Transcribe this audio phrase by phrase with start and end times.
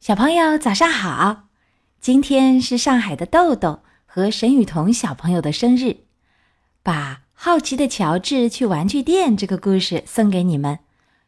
[0.00, 1.48] 小朋友早上好，
[2.00, 6.04] 今天是上海的豆豆和沈雨桐小朋友的生日，
[6.82, 10.78] 把好奇的乔治去玩具店这个故事送给你们，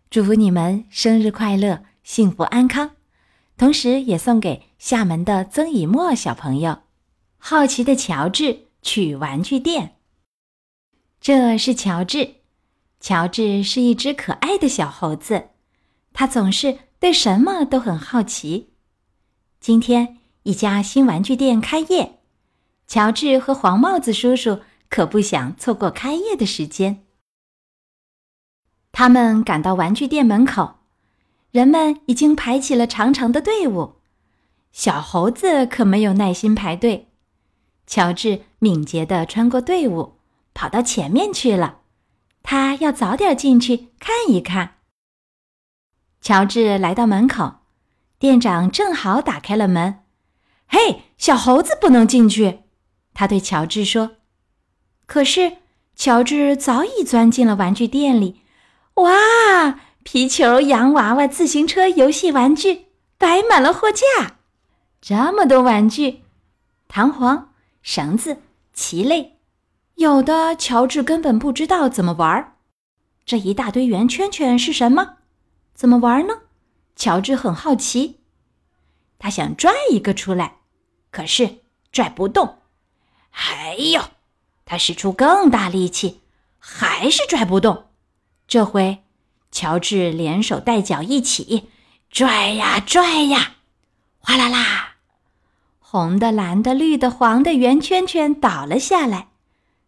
[0.09, 2.93] 祝福你们生日快乐，幸福安康，
[3.59, 6.85] 同时也送给厦门的曾以沫小朋友。
[7.37, 9.97] 好奇的乔治去玩具店，
[11.21, 12.37] 这是乔治，
[12.99, 15.49] 乔治是一只可爱的小猴子，
[16.15, 16.79] 他总是。
[17.03, 18.75] 对什么都很好奇。
[19.59, 22.21] 今天一家新玩具店开业，
[22.87, 27.05] 乔治和黄帽子叔叔可不想错过开业的时间。
[28.93, 30.77] 他们赶到玩具店门口，
[31.51, 33.95] 人们已经排起了长长的队伍。
[34.71, 37.09] 小猴子可没有耐心排队，
[37.85, 40.19] 乔治敏捷地穿过队伍，
[40.55, 41.81] 跑到前面去了。
[42.45, 44.77] 他要早点进去看一看。
[46.23, 47.57] 乔治来到门口，
[48.21, 50.05] 店长正好打开了门。
[50.69, 52.61] “嘿，小猴子不能进去！”
[53.13, 54.13] 他对乔治说。
[55.07, 55.59] 可是
[55.97, 58.41] 乔治早已钻进了玩具店里。
[58.95, 62.87] 哇，皮球、洋娃娃、自行车、游戏玩具
[63.19, 64.37] 摆满了货架，
[65.01, 66.21] 这么多玩具，
[66.87, 67.51] 弹簧、
[67.83, 68.39] 绳子、
[68.73, 69.39] 棋类，
[69.97, 72.55] 有的乔治根本不知道怎么玩。
[73.27, 75.17] 这一大堆圆圈圈是什么？
[75.75, 76.35] 怎么玩呢？
[76.95, 78.21] 乔治很好奇，
[79.19, 80.59] 他想拽一个出来，
[81.11, 82.59] 可是拽不动。
[83.33, 84.03] 哎呦，
[84.65, 86.21] 他使出更大力气，
[86.59, 87.89] 还是拽不动。
[88.47, 89.03] 这回，
[89.51, 91.71] 乔治连手带脚一起
[92.11, 93.57] 拽呀拽呀，
[94.19, 94.97] 哗啦啦，
[95.79, 99.29] 红的、蓝的、绿的、黄的圆圈圈倒了下来，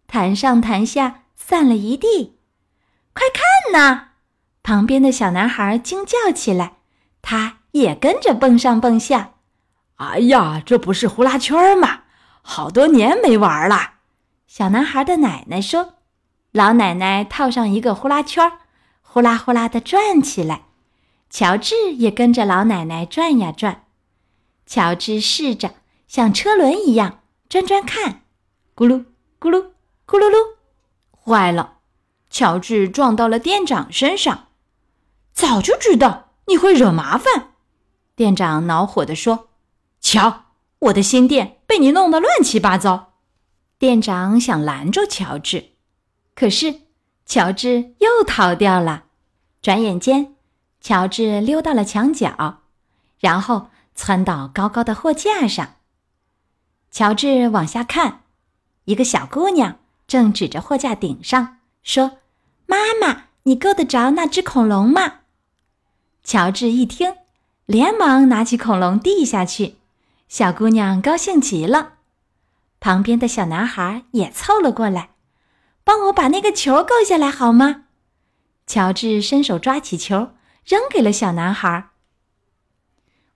[0.07, 2.39] 弹上弹下，散了一地。
[3.13, 4.14] 快看呐！
[4.65, 6.79] 旁边的小男孩惊叫起来，
[7.21, 9.35] 他也跟着蹦上蹦下。
[9.97, 12.05] 哎呀，这不是呼啦圈吗？
[12.41, 13.97] 好多年没玩了。
[14.47, 15.97] 小男孩的奶奶说
[16.51, 18.53] ：“老奶奶套上一个呼啦圈，
[19.03, 20.63] 呼啦呼啦的转起来。”
[21.29, 23.85] 乔治也跟着老奶奶转呀转。
[24.65, 25.75] 乔治试着
[26.09, 27.21] 像车轮一样
[27.51, 28.23] 转转看，
[28.75, 29.05] 咕噜
[29.39, 29.73] 咕噜
[30.07, 30.57] 咕噜噜，
[31.23, 31.75] 坏了！
[32.31, 34.47] 乔治撞到了店长身上。
[35.35, 37.55] 早就知道你会惹麻烦，
[38.15, 39.49] 店长恼火地说
[40.01, 40.45] ：“瞧，
[40.79, 43.15] 我的新店被你弄得乱七八糟。”
[43.77, 45.73] 店长想拦住乔治，
[46.35, 46.83] 可是
[47.27, 49.07] 乔治又逃掉了。
[49.61, 50.37] 转眼间，
[50.81, 52.63] 乔治溜到了墙角，
[53.19, 55.77] 然后窜到高高的货架上。
[56.93, 58.23] 乔治往下看，
[58.85, 62.19] 一个小姑娘正指着货架顶上说
[62.67, 65.23] ：“妈妈，你够得着那只恐龙吗？”
[66.25, 67.17] 乔治一听，
[67.67, 69.77] 连忙拿起恐龙递下去。
[70.27, 71.93] 小姑娘高兴极了，
[72.81, 75.11] 旁边的小男孩也凑了过来，
[75.85, 77.85] 帮我把那个球够下来好吗？
[78.67, 80.31] 乔治伸手抓起球，
[80.65, 81.91] 扔给了小男孩。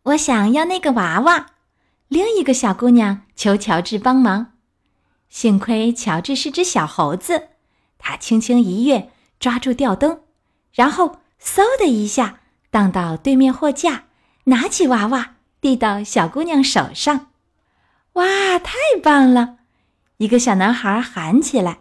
[0.04, 1.48] 我想要那个娃娃。
[2.08, 4.54] 另一个小姑娘求乔治帮忙。
[5.28, 7.48] 幸亏乔治是只小猴子，
[7.98, 10.22] 他轻轻一跃，抓住吊灯，
[10.72, 12.40] 然后嗖的一下。
[12.70, 14.04] 荡到对面货架，
[14.44, 17.28] 拿起娃娃递到小姑娘手上。
[18.14, 18.24] 哇，
[18.58, 19.56] 太棒了！
[20.18, 21.78] 一个小男孩喊起来，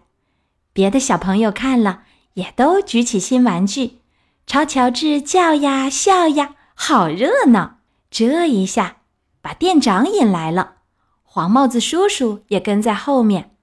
[0.71, 2.03] 别的小朋友看了
[2.33, 3.99] 也都举起新玩具，
[4.45, 7.79] 朝乔治叫呀笑呀，好热闹。
[8.09, 8.97] 这一下
[9.41, 10.75] 把店长引来了，
[11.23, 13.55] 黄帽子叔叔也跟在后面。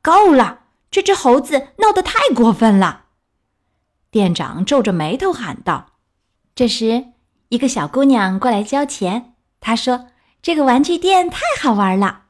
[0.00, 0.60] 够了，
[0.90, 3.06] 这只猴子闹得太过分了！
[4.10, 5.93] 店长皱着眉头喊道。
[6.54, 7.06] 这时，
[7.48, 9.34] 一个小姑娘过来交钱。
[9.60, 10.06] 她说
[10.40, 12.26] ：“这个玩具店太好玩了。”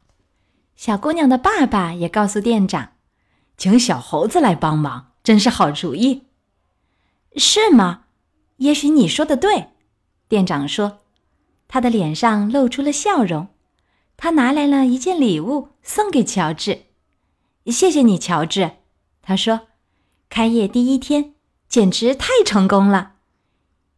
[0.76, 2.92] 小姑娘的爸爸也告诉店长
[3.58, 6.28] ：“请小猴子来帮忙，真是好主意。”
[7.36, 8.04] 是吗？
[8.58, 9.68] 也许你说的对。
[10.26, 11.00] 店长说，
[11.68, 13.48] 他的脸上露出了笑容。
[14.16, 16.84] 他拿来了一件礼物送给乔治。
[17.66, 18.70] 谢谢你，乔治。
[19.20, 19.68] 他说
[20.30, 21.34] ：“开业第一天，
[21.68, 23.13] 简直太成功了。”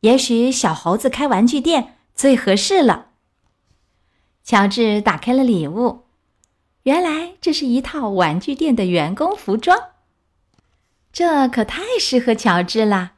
[0.01, 3.07] 也许小猴子开玩具店最合适了。
[4.45, 6.05] 乔治打开了礼物，
[6.85, 9.77] 原来这是一套玩具店的员工服装，
[11.13, 13.15] 这可太适合乔治了。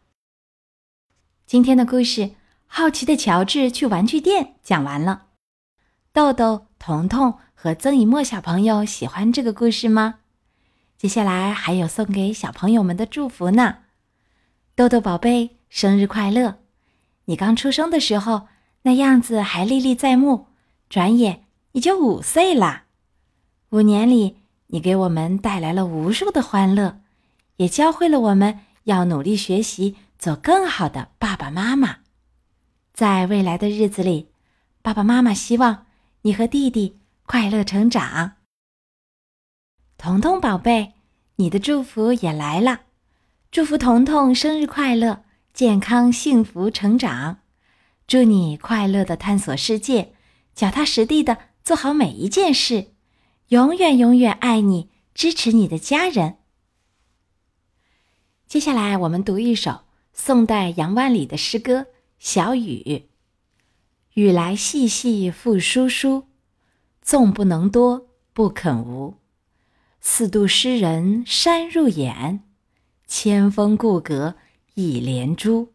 [1.44, 2.22] 今天的故事
[2.66, 5.26] 《好奇的乔治去玩具店》讲完了。
[6.12, 10.20] 豆豆、彤彤和曾以沫小朋友喜欢这个故事吗？
[10.96, 13.78] 接下来还有送给小朋友们的祝福呢。
[14.74, 16.58] 豆豆宝贝，生日快乐！
[17.28, 18.48] 你刚出生的时候，
[18.82, 20.46] 那样子还历历在目。
[20.88, 22.86] 转眼你就五岁啦，
[23.68, 24.38] 五年里
[24.68, 27.02] 你给我们带来了无数的欢乐，
[27.56, 31.98] 也教会了我们要努力学习，做更好的爸爸妈妈。
[32.94, 34.30] 在未来的日子里，
[34.80, 35.84] 爸爸妈妈希望
[36.22, 38.36] 你和弟弟快乐成长。
[39.98, 40.94] 彤彤宝贝，
[41.36, 42.80] 你的祝福也来了，
[43.50, 45.24] 祝福彤彤生日快乐，
[45.58, 47.40] 健康幸福成长，
[48.06, 50.14] 祝你快乐的探索世界。
[50.54, 52.92] 脚踏实地的做好每一件事，
[53.48, 56.36] 永远永远爱你、支持你的家人。
[58.46, 59.80] 接下来，我们读一首
[60.12, 61.80] 宋代杨万里的诗歌
[62.20, 62.84] 《小雨》：
[64.14, 66.28] 雨来细细复疏疏，
[67.02, 69.16] 纵不能多，不肯无。
[70.00, 72.44] 四渡诗人山入眼，
[73.08, 74.36] 千峰故阁
[74.80, 75.72] 一连珠。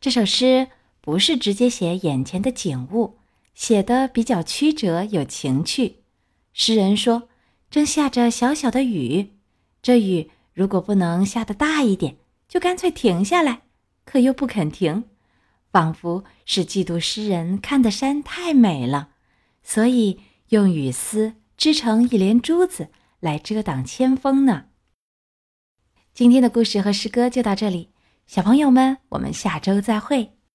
[0.00, 0.68] 这首诗。
[1.00, 3.16] 不是直接写眼前的景物，
[3.54, 6.02] 写的比较曲折有情趣。
[6.52, 7.30] 诗人说
[7.70, 9.30] ：“正下着小小的雨，
[9.80, 13.62] 这雨如果不能下得大一点，就干脆停下来，
[14.04, 15.04] 可又不肯停，
[15.72, 19.12] 仿佛是嫉妒诗人看的山太美了，
[19.62, 22.88] 所以用雨丝织成一连珠子
[23.20, 24.66] 来遮挡千峰呢。”
[26.18, 27.90] 今天的故事和诗歌就到这里，
[28.26, 30.32] 小朋友们，我们下周再会。